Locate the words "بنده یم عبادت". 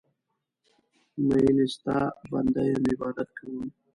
2.29-3.29